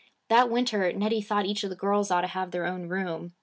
[0.29, 3.33] That winter Nettie thought each of the girls ought to have their own room.